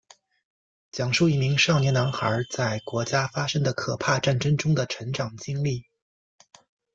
[0.91, 5.85] 讲述一名少年男孩在国家发生的可怕战争中的成长经历。